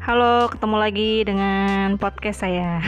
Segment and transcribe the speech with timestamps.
[0.00, 2.80] Halo, ketemu lagi dengan podcast saya.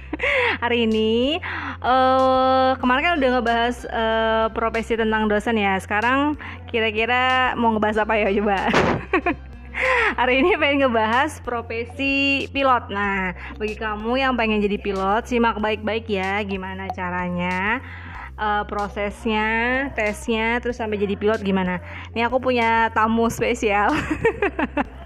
[0.62, 1.40] Hari ini,
[1.80, 5.80] uh, kemarin kan udah ngebahas uh, profesi tentang dosen ya.
[5.80, 6.36] Sekarang
[6.68, 8.68] kira-kira mau ngebahas apa ya coba?
[10.20, 12.92] Hari ini pengen ngebahas profesi pilot.
[12.92, 17.80] Nah, bagi kamu yang pengen jadi pilot, simak baik-baik ya gimana caranya
[18.36, 21.80] uh, prosesnya, tesnya, terus sampai jadi pilot gimana.
[22.12, 23.88] Ini aku punya tamu spesial.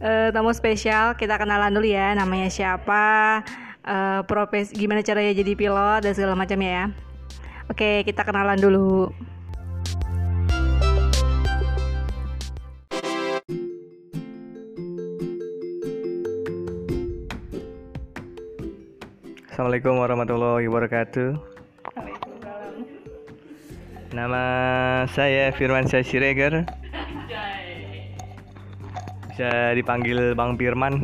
[0.00, 3.40] uh, tamu spesial kita kenalan dulu ya namanya siapa
[3.84, 6.90] uh, profesi gimana caranya jadi pilot dan segala macam ya.
[7.70, 9.14] Oke kita kenalan dulu.
[19.60, 21.36] Assalamualaikum warahmatullahi wabarakatuh.
[24.10, 24.44] Nama
[25.14, 26.66] saya Firman Siregar
[29.40, 31.00] bisa dipanggil Bang Firman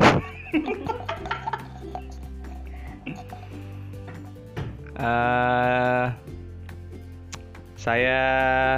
[5.00, 6.12] uh,
[7.80, 8.20] saya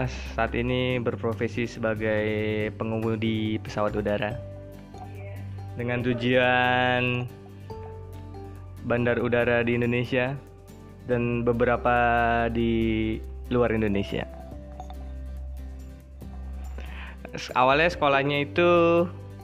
[0.06, 2.23] saat ini berprofesi sebagai
[2.79, 4.39] pengemudi pesawat udara
[5.75, 7.27] dengan tujuan
[8.86, 10.39] bandar udara di Indonesia
[11.11, 13.19] dan beberapa di
[13.51, 14.23] luar Indonesia.
[17.59, 18.70] Awalnya sekolahnya itu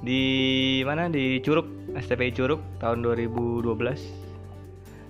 [0.05, 1.09] di mana?
[1.09, 3.65] Di Curug STPI Curug tahun 2012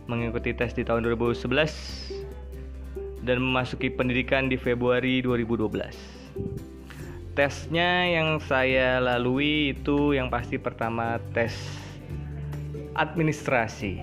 [0.07, 9.75] mengikuti tes di tahun 2011 dan memasuki pendidikan di Februari 2012 tesnya yang saya lalui
[9.75, 11.51] itu yang pasti pertama tes
[12.95, 13.99] administrasi.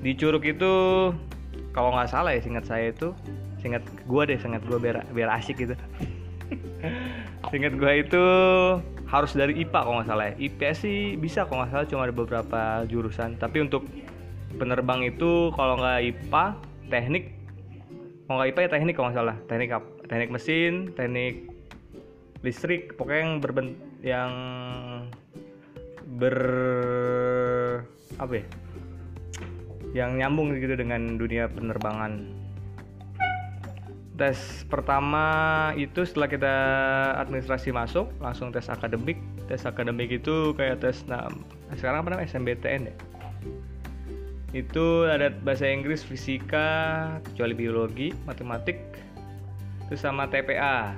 [0.00, 0.72] Di Curug itu
[1.76, 3.12] kalau nggak salah ya singkat saya itu
[3.60, 5.76] singkat gue deh singkat gue biar biar asik gitu.
[7.52, 8.24] Singkat gue itu
[9.12, 10.34] harus dari IPA kalau nggak salah ya.
[10.40, 13.36] IPS sih bisa kalau nggak salah cuma ada beberapa jurusan.
[13.36, 13.84] Tapi untuk
[14.56, 16.44] penerbang itu kalau nggak IPA
[16.88, 17.24] teknik
[18.24, 19.36] kalau nggak IPA ya teknik kalau nggak salah.
[19.44, 19.68] Teknik
[20.08, 21.34] teknik mesin teknik
[22.40, 23.66] listrik pokoknya yang berben
[24.00, 24.32] yang
[26.16, 26.38] ber
[28.16, 28.44] apa ya?
[29.92, 32.41] Yang nyambung gitu dengan dunia penerbangan
[34.12, 35.24] tes pertama
[35.72, 36.54] itu setelah kita
[37.16, 39.16] administrasi masuk langsung tes akademik.
[39.48, 41.28] Tes akademik itu kayak tes nah
[41.76, 42.28] sekarang apa namanya?
[42.28, 42.94] SMBTN ya?
[44.52, 48.76] Itu ada bahasa Inggris fisika kecuali biologi matematik
[49.88, 50.92] terus sama TPA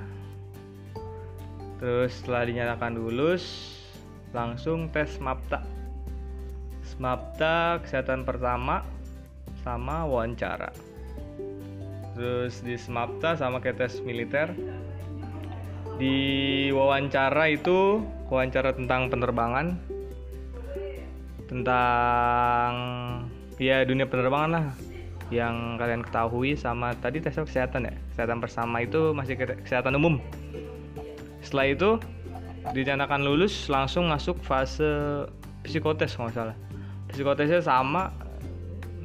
[1.79, 3.75] terus setelah dinyatakan lulus
[4.31, 5.63] langsung tes MAPTA.
[6.95, 8.87] MAPTA kesehatan pertama
[9.67, 10.71] sama wawancara
[12.15, 14.55] terus di Smapta sama kayak tes militer.
[15.95, 16.15] Di
[16.71, 19.75] wawancara itu wawancara tentang penerbangan.
[21.45, 22.71] Tentang
[23.61, 24.67] ya dunia penerbangan lah
[25.29, 27.95] yang kalian ketahui sama tadi tes kesehatan ya?
[28.15, 30.17] Kesehatan bersama itu masih kesehatan umum.
[31.43, 31.89] Setelah itu
[32.73, 35.27] dinyatakan lulus langsung masuk fase
[35.61, 36.57] psikotes kalau salah.
[37.11, 38.09] Psikotesnya sama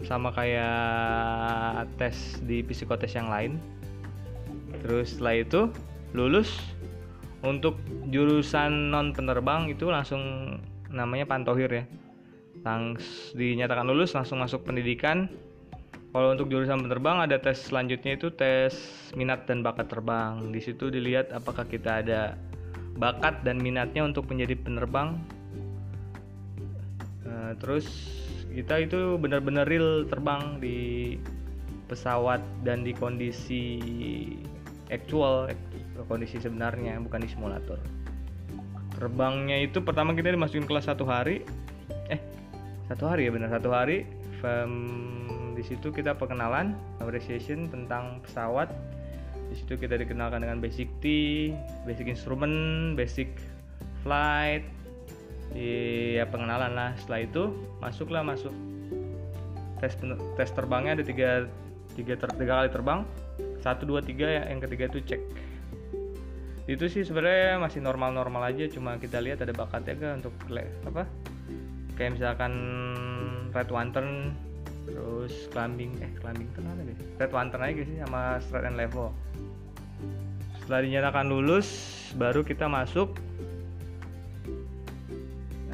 [0.05, 3.61] sama kayak tes di psikotes yang lain.
[4.84, 5.61] Terus setelah itu
[6.16, 6.50] lulus.
[7.41, 7.81] Untuk
[8.12, 10.56] jurusan non penerbang itu langsung
[10.93, 11.84] namanya pantohir ya.
[12.61, 15.25] Langs dinyatakan lulus langsung masuk pendidikan.
[16.11, 18.77] Kalau untuk jurusan penerbang ada tes selanjutnya itu tes
[19.17, 20.53] minat dan bakat terbang.
[20.53, 22.37] Di situ dilihat apakah kita ada
[23.00, 25.17] bakat dan minatnya untuk menjadi penerbang.
[27.25, 27.87] Uh, terus
[28.50, 31.16] kita itu benar-benar real terbang di
[31.87, 33.78] pesawat dan di kondisi
[34.91, 35.50] actual
[36.06, 37.78] kondisi sebenarnya bukan di simulator.
[38.94, 41.47] Terbangnya itu pertama kita dimasukin kelas satu hari.
[42.11, 42.21] Eh
[42.91, 44.06] satu hari ya benar satu hari.
[44.41, 48.72] Um, di situ kita perkenalan appreciation tentang pesawat.
[49.50, 51.06] Di situ kita dikenalkan dengan basic T
[51.87, 53.31] basic instrument basic
[54.06, 54.62] flight
[55.50, 56.91] di ya pengenalan lah.
[56.99, 57.43] Setelah itu
[57.82, 58.55] masuklah masuk.
[59.81, 59.97] Tes
[60.37, 61.49] tes terbangnya ada tiga
[61.94, 63.00] tiga, ter, tiga kali terbang.
[63.61, 65.20] Satu dua tiga ya yang ketiga itu cek.
[66.70, 70.35] Itu sih sebenarnya masih normal-normal aja cuma kita lihat ada bakatnya kan untuk
[70.87, 71.05] apa?
[71.99, 72.52] Kayak misalkan
[73.50, 74.32] red lantern
[74.88, 76.97] terus climbing eh climbing ada deh.
[77.20, 79.12] Red lantern aja sih sama straight and level
[80.70, 81.67] setelah dinyatakan lulus
[82.14, 83.19] baru kita masuk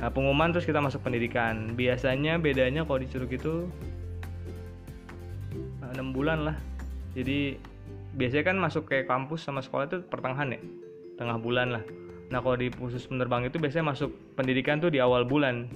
[0.00, 1.72] nah, pengumuman terus kita masuk pendidikan.
[1.76, 3.68] Biasanya bedanya kalau di Curug itu
[5.82, 6.56] eh, enam bulan lah.
[7.16, 7.56] Jadi
[8.16, 10.60] biasanya kan masuk ke kampus sama sekolah itu pertengahan ya?
[11.16, 11.84] Tengah bulan lah.
[12.28, 15.70] Nah kalau di khusus penerbang itu biasanya masuk pendidikan tuh di awal bulan.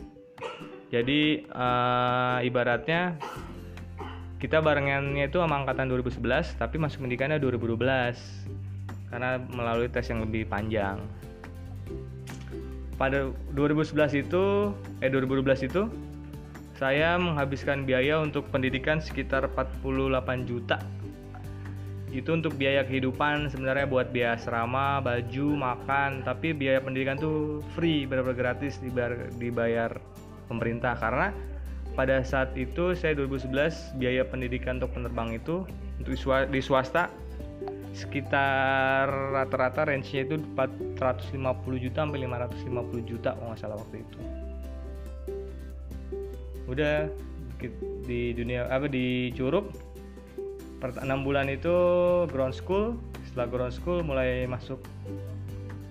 [0.91, 3.15] Jadi uh, ibaratnya
[4.41, 7.77] kita barengannya itu sama angkatan 2011 tapi masuk pendidikannya 2012
[9.13, 10.99] karena melalui tes yang lebih panjang.
[13.01, 15.89] Pada 2011 itu eh 2012 itu
[16.77, 20.77] saya menghabiskan biaya untuk pendidikan sekitar 48 juta.
[22.13, 28.05] Itu untuk biaya kehidupan sebenarnya buat biaya asrama, baju, makan, tapi biaya pendidikan tuh free,
[28.05, 29.91] benar-benar gratis dibayar, dibayar
[30.53, 30.93] pemerintah.
[31.01, 31.33] Karena
[31.97, 35.65] pada saat itu saya 2011 biaya pendidikan untuk penerbang itu
[35.97, 36.13] untuk
[36.53, 37.09] di swasta
[37.91, 44.19] sekitar rata-rata range-nya itu 450 juta sampai 550 juta kalau nggak salah waktu itu.
[46.71, 47.11] Udah
[48.07, 49.69] di dunia apa di Curug
[50.81, 51.77] per 6 bulan itu
[52.33, 52.97] ground school
[53.29, 54.81] setelah ground school mulai masuk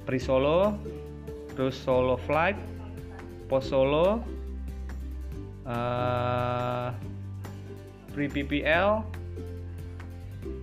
[0.09, 0.73] pre solo
[1.53, 2.57] terus solo flight
[3.45, 4.25] post solo
[5.69, 6.89] uh,
[8.09, 9.18] pre PPL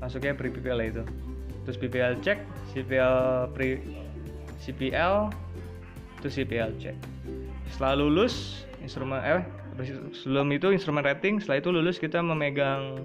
[0.07, 1.03] masuknya pre PPL itu
[1.67, 2.39] terus PPL cek
[2.71, 3.83] CPL pre
[4.63, 5.35] CPL
[6.23, 6.95] terus CPL cek
[7.75, 9.43] setelah lulus instrumen eh
[10.15, 13.03] sebelum itu instrumen rating setelah itu lulus kita memegang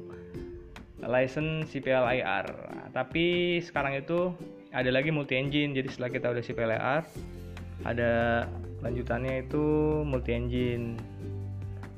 [1.06, 2.46] license CPL IR.
[2.94, 4.34] Tapi sekarang itu
[4.70, 5.74] ada lagi multi engine.
[5.74, 7.04] Jadi setelah kita udah CPL IR,
[7.88, 8.12] ada
[8.86, 9.66] lanjutannya itu
[10.06, 10.98] multi engine.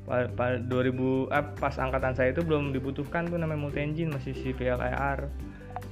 [0.04, 4.76] Pada 2000 eh, pas angkatan saya itu belum dibutuhkan tuh namanya multi engine masih CPL
[4.76, 5.32] IR.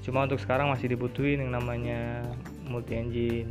[0.05, 2.21] Cuma untuk sekarang masih dibutuhin yang namanya
[2.69, 3.49] multi engine.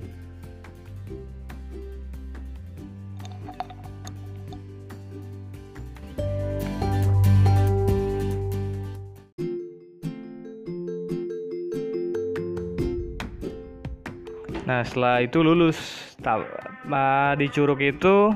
[14.62, 15.75] Nah setelah itu lulus
[17.36, 18.31] di Curug itu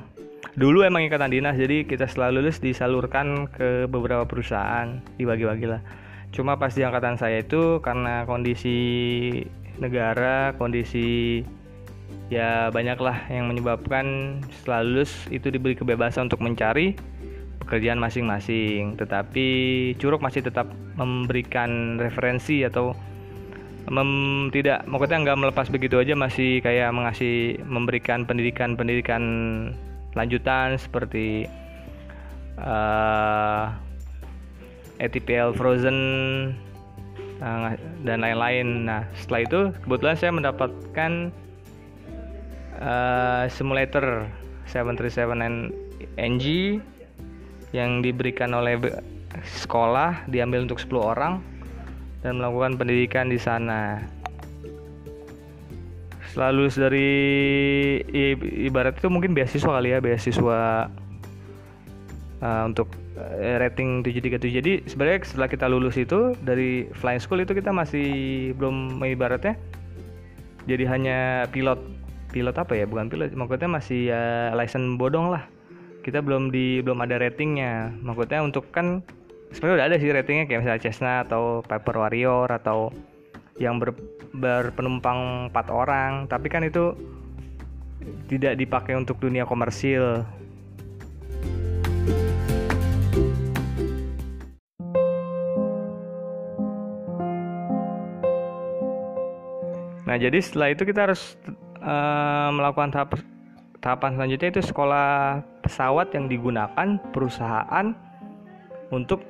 [0.55, 5.83] dulu emang ikatan dinas jadi kita setelah lulus disalurkan ke beberapa perusahaan dibagi-bagi lah.
[6.31, 8.77] Cuma pas di angkatan saya itu karena kondisi
[9.79, 11.43] negara, kondisi
[12.31, 16.95] ya banyaklah yang menyebabkan setelah lulus itu diberi kebebasan untuk mencari
[17.63, 18.95] pekerjaan masing-masing.
[18.95, 19.47] Tetapi
[19.99, 22.95] Curug masih tetap memberikan referensi atau
[23.91, 29.23] mem, tidak maksudnya nggak melepas begitu aja masih kayak mengasih memberikan pendidikan pendidikan
[30.15, 31.45] lanjutan seperti
[32.59, 33.71] uh,
[34.97, 35.99] eh, ATPL Frozen
[37.43, 37.75] uh,
[38.07, 38.87] dan lain-lain.
[38.87, 41.11] Nah setelah itu kebetulan saya mendapatkan
[42.79, 44.25] uh, simulator
[44.71, 46.45] 737 NG
[47.75, 48.79] yang diberikan oleh
[49.43, 51.43] sekolah diambil untuk 10 orang
[52.23, 53.99] dan melakukan pendidikan di sana.
[56.35, 57.11] Selalu dari
[58.67, 60.91] ibarat itu mungkin beasiswa kali ya, beasiswa
[62.43, 64.59] uh, untuk uh, rating 737.
[64.59, 69.55] Jadi sebenarnya setelah kita lulus itu dari flying school itu kita masih belum ibaratnya
[70.65, 71.17] jadi hanya
[71.53, 71.79] pilot.
[72.33, 72.83] Pilot apa ya?
[72.89, 75.45] Bukan pilot maksudnya masih ya license bodong lah.
[76.03, 77.93] Kita belum di belum ada ratingnya.
[78.01, 78.99] Maksudnya untuk kan
[79.53, 82.91] sebenarnya udah ada sih ratingnya kayak misalnya Cessna atau Piper Warrior atau
[83.55, 83.95] yang ber,
[84.35, 86.91] berpenumpang 4 orang tapi kan itu
[88.27, 90.25] tidak dipakai untuk dunia komersil.
[100.05, 101.35] Nah, jadi setelah itu kita harus
[101.81, 103.09] uh, melakukan tahap
[103.83, 107.91] tahapan selanjutnya itu sekolah pesawat yang digunakan perusahaan
[108.93, 109.21] untuk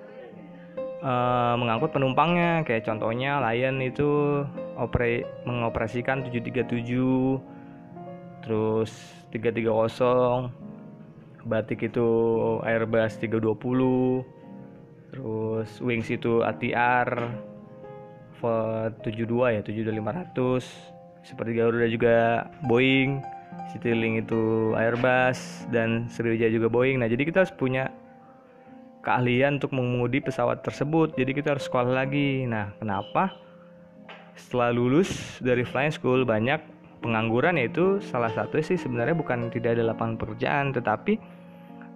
[1.01, 2.63] uh, mengangkut penumpangnya.
[2.63, 4.43] Kayak contohnya Lion itu
[4.79, 7.55] opera mengoperasikan 737
[8.45, 8.91] terus
[9.33, 10.53] 330
[11.45, 12.09] Batik itu
[12.65, 14.21] Airbus 320
[15.13, 17.09] terus Wings itu ATR
[18.41, 19.01] 72
[19.49, 23.21] ya 72500 seperti Garuda juga Boeing
[23.73, 27.01] Citylink itu Airbus dan Sriwijaya juga Boeing.
[27.01, 27.91] Nah jadi kita harus punya
[29.05, 31.13] keahlian untuk mengemudi pesawat tersebut.
[31.13, 32.49] Jadi kita harus sekolah lagi.
[32.49, 33.37] Nah kenapa?
[34.35, 36.59] Setelah lulus dari flying school banyak
[37.05, 41.21] pengangguran yaitu salah satu sih sebenarnya bukan tidak ada lapangan pekerjaan tetapi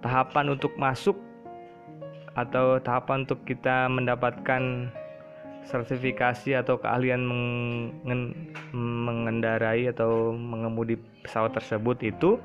[0.06, 1.18] tahapan untuk masuk
[2.38, 4.86] atau tahapan untuk kita mendapatkan
[5.66, 12.40] sertifikasi atau keahlian mengen mengendarai atau mengemudi pesawat tersebut itu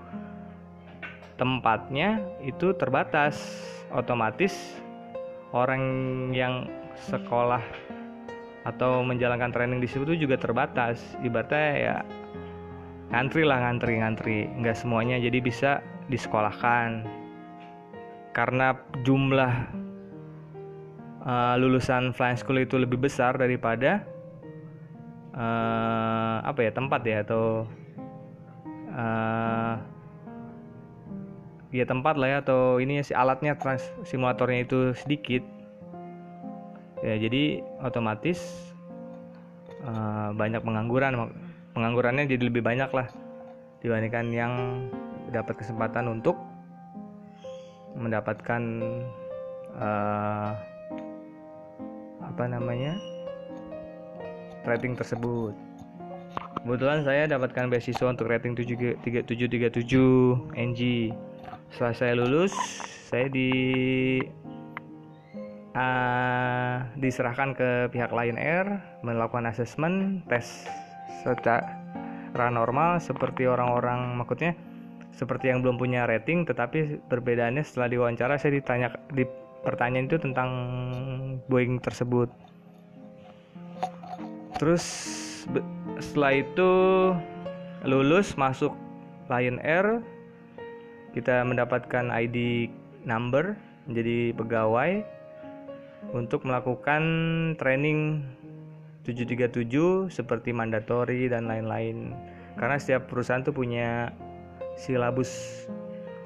[1.35, 3.37] tempatnya itu terbatas.
[3.93, 4.51] Otomatis
[5.55, 5.83] orang
[6.35, 6.67] yang
[7.07, 7.61] sekolah
[8.65, 10.99] atau menjalankan training di situ juga terbatas.
[11.23, 11.95] Ibaratnya ya
[13.13, 14.39] ngantri lah ngantri ngantri.
[14.59, 15.71] Nggak semuanya jadi bisa
[16.11, 17.07] disekolahkan.
[18.35, 18.75] Karena
[19.07, 19.53] jumlah
[21.23, 24.03] uh, lulusan flying school itu lebih besar daripada
[25.33, 27.63] uh, apa ya tempat ya atau
[28.91, 29.94] uh,
[31.75, 35.43] ya tempat lah ya atau ini si alatnya trans simulatornya itu sedikit.
[37.03, 38.39] Ya jadi otomatis
[39.83, 41.35] uh, banyak pengangguran
[41.75, 43.11] penganggurannya jadi lebih banyak lah
[43.83, 44.53] dibandingkan yang
[45.35, 46.39] dapat kesempatan untuk
[47.99, 48.61] mendapatkan
[49.75, 50.55] uh,
[52.23, 52.95] apa namanya
[54.63, 55.53] rating tersebut.
[56.65, 59.05] Kebetulan saya dapatkan beasiswa untuk rating 737
[60.57, 60.81] NG
[61.75, 62.55] setelah saya lulus
[63.11, 63.51] saya di
[65.75, 70.63] uh, diserahkan ke pihak Lion Air melakukan asesmen tes
[71.19, 74.55] secara normal seperti orang-orang maksudnya
[75.11, 79.27] seperti yang belum punya rating tetapi perbedaannya setelah diwawancara saya ditanya di
[79.67, 80.49] pertanyaan itu tentang
[81.51, 82.31] Boeing tersebut.
[84.55, 84.85] Terus
[85.99, 86.71] setelah itu
[87.83, 88.71] lulus masuk
[89.27, 90.14] Lion Air
[91.15, 92.67] kita mendapatkan ID
[93.07, 93.55] number
[93.87, 94.91] menjadi pegawai
[96.11, 97.01] untuk melakukan
[97.55, 98.21] training
[99.07, 102.11] 737 seperti mandatory dan lain-lain.
[102.59, 104.11] Karena setiap perusahaan tuh punya
[104.75, 105.63] silabus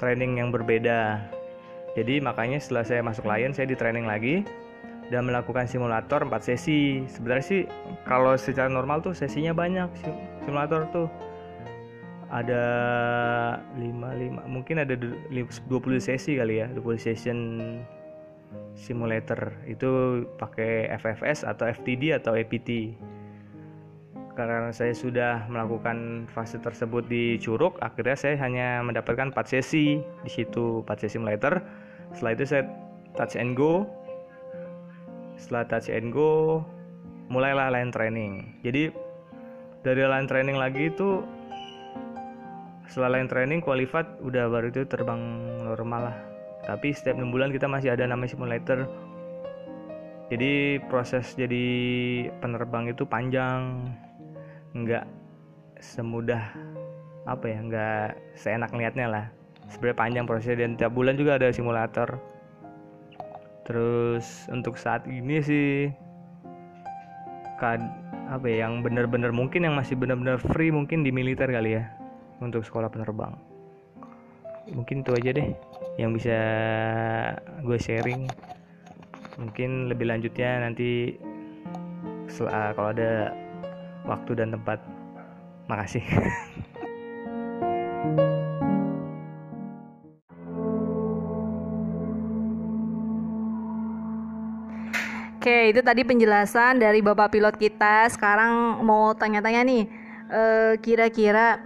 [0.02, 1.22] training yang berbeda.
[1.94, 4.42] Jadi makanya setelah saya masuk Lion saya di training lagi
[5.12, 7.04] dan melakukan simulator 4 sesi.
[7.12, 7.62] Sebenarnya sih
[8.08, 9.90] kalau secara normal tuh sesinya banyak
[10.48, 11.08] simulator tuh
[12.30, 12.64] ada
[13.74, 15.66] 5 5 mungkin ada 20
[15.98, 16.68] sesi kali ya.
[16.72, 17.40] 20 session
[18.78, 19.54] simulator.
[19.66, 22.98] Itu pakai FFS atau FTD atau APT
[24.40, 30.32] karena saya sudah melakukan fase tersebut di Curug akhirnya saya hanya mendapatkan 4 sesi di
[30.32, 31.60] situ 4 sesi simulator.
[32.16, 32.64] Setelah itu saya
[33.20, 33.84] touch and go.
[35.36, 36.64] Setelah touch and go
[37.28, 38.58] mulailah line training.
[38.64, 38.96] Jadi
[39.84, 41.24] dari line training lagi itu
[42.90, 45.22] setelah line training qualified udah baru itu terbang
[45.62, 46.18] normal lah.
[46.66, 48.90] Tapi setiap 6 bulan kita masih ada namanya simulator.
[50.34, 51.66] Jadi proses jadi
[52.42, 53.94] penerbang itu panjang.
[54.74, 55.06] Nggak
[55.78, 56.50] semudah
[57.30, 59.26] apa ya nggak seenak lihatnya lah.
[59.70, 62.18] Sebenarnya panjang prosesnya dan tiap bulan juga ada simulator.
[63.70, 65.94] Terus untuk saat ini sih
[67.62, 67.78] kad
[68.34, 71.99] apa ya yang benar-benar mungkin yang masih benar-benar free mungkin di militer kali ya
[72.40, 73.36] untuk sekolah penerbang
[74.72, 75.50] mungkin itu aja deh
[76.00, 76.38] yang bisa
[77.64, 78.28] gue sharing
[79.40, 81.16] mungkin lebih lanjutnya nanti
[82.48, 83.36] kalau ada
[84.08, 84.80] waktu dan tempat.
[85.68, 86.02] Makasih.
[95.40, 98.12] Oke, itu tadi penjelasan dari Bapak pilot kita.
[98.12, 99.84] Sekarang mau tanya-tanya nih,
[100.28, 101.64] eh, kira-kira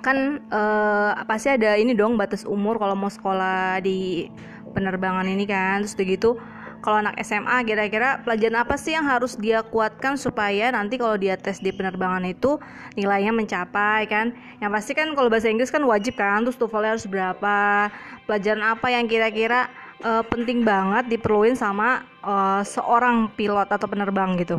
[0.00, 4.28] kan uh, pasti ada ini dong batas umur kalau mau sekolah di
[4.72, 6.36] penerbangan ini kan, terus begitu
[6.80, 11.36] kalau anak SMA kira-kira pelajaran apa sih yang harus dia kuatkan supaya nanti kalau dia
[11.36, 12.56] tes di penerbangan itu
[12.96, 14.32] nilainya mencapai kan?
[14.64, 17.56] Yang pasti kan kalau bahasa Inggris kan wajib kan terus TOEFL harus berapa
[18.24, 19.68] pelajaran apa yang kira-kira
[20.00, 24.56] uh, penting banget diperluin sama uh, seorang pilot atau penerbang gitu.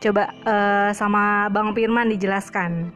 [0.00, 2.94] Coba uh, sama Bang Firman dijelaskan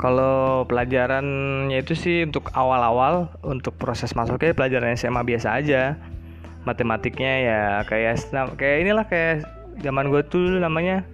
[0.00, 6.00] Kalau pelajarannya itu sih untuk awal-awal untuk proses masuknya pelajaran SMA biasa aja.
[6.64, 9.44] Matematiknya ya kayak kayak inilah kayak
[9.84, 11.04] zaman gue tuh namanya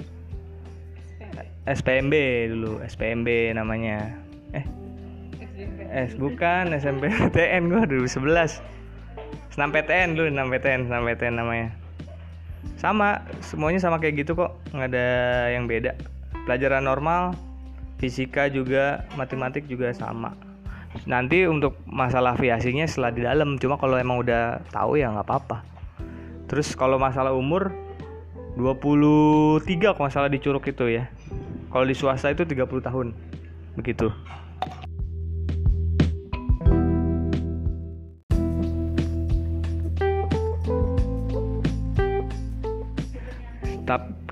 [1.67, 2.15] SPMB
[2.55, 4.15] dulu, SPMB namanya.
[4.55, 4.63] Eh.
[5.91, 8.76] S bukan SMP PTN gue 2011.
[9.57, 11.73] Senam PTN dulu, senam PTN, senam PTN namanya.
[12.77, 15.09] Sama, semuanya sama kayak gitu kok, nggak ada
[15.49, 15.97] yang beda.
[16.45, 17.33] Pelajaran normal
[17.97, 20.37] fisika juga matematik juga sama.
[21.09, 23.57] Nanti untuk masalah aviasinya setelah di dalam.
[23.57, 25.65] Cuma kalau emang udah tahu ya nggak apa-apa.
[26.53, 27.73] Terus kalau masalah umur
[28.61, 31.09] 23 kalau masalah di Curug itu ya.
[31.73, 33.17] Kalau di swasta itu 30 tahun.
[33.73, 34.13] Begitu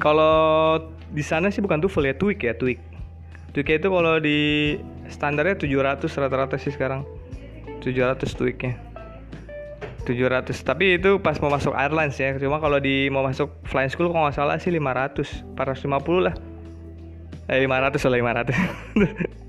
[0.04, 0.36] kalau
[1.16, 2.80] di sana sih bukan TOEFL ya, TWIC ya, TWIC.
[3.54, 4.74] 2K itu kalau di
[5.06, 7.06] standarnya 700 rata-rata sih sekarang.
[7.80, 8.74] 700 tweaknya.
[10.04, 12.34] 700 tapi itu pas mau masuk airlines ya.
[12.36, 16.34] Cuma kalau di mau masuk flying school kalau nggak salah sih 500 450 lah.
[17.46, 19.38] Eh 500 lah 500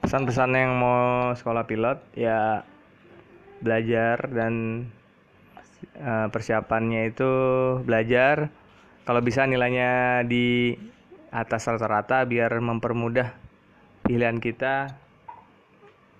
[0.00, 2.66] pesan-pesan yang mau sekolah pilot ya
[3.62, 4.82] belajar dan
[6.00, 7.30] uh, persiapannya itu
[7.82, 8.52] belajar.
[9.04, 10.76] Kalau bisa nilainya di
[11.30, 13.34] atas rata-rata biar mempermudah
[14.06, 14.94] pilihan kita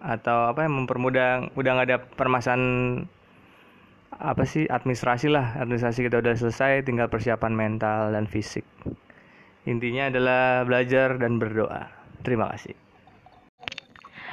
[0.00, 2.64] atau apa yang mempermudah udah nggak ada permasalahan
[4.10, 5.54] apa sih administrasi lah.
[5.60, 8.66] Administrasi kita udah selesai tinggal persiapan mental dan fisik.
[9.68, 11.92] Intinya adalah belajar dan berdoa.
[12.24, 12.89] Terima kasih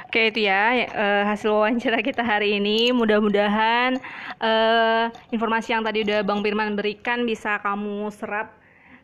[0.08, 2.96] Oke itu ya uh, hasil wawancara kita hari ini.
[2.96, 4.00] Mudah-mudahan
[4.40, 8.56] uh, informasi yang tadi udah Bang Firman berikan bisa kamu serap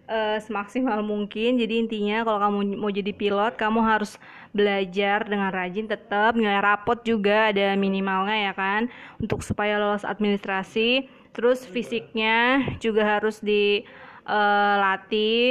[0.08, 1.60] uh, semaksimal mungkin.
[1.60, 4.16] Jadi intinya kalau kamu mau jadi pilot, kamu harus
[4.56, 8.88] belajar dengan rajin tetap nilai rapot juga ada minimalnya ya kan
[9.20, 11.04] untuk supaya lolos administrasi.
[11.36, 14.00] Terus fisiknya juga harus dilatih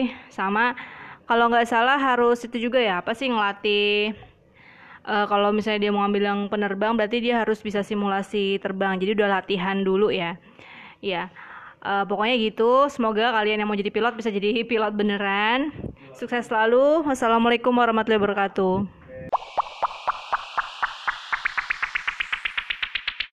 [0.09, 0.73] uh, sama
[1.29, 4.32] kalau nggak salah harus itu juga ya apa sih ngelatih
[5.05, 8.99] uh, kalau misalnya dia mau ambil yang penerbang berarti dia harus bisa simulasi terbang.
[8.99, 10.35] Jadi udah latihan dulu ya.
[11.03, 11.29] Ya
[11.83, 12.87] uh, pokoknya gitu.
[12.87, 15.69] Semoga kalian yang mau jadi pilot bisa jadi pilot beneran.
[16.15, 17.03] Sukses selalu.
[17.05, 19.02] Wassalamualaikum warahmatullahi wabarakatuh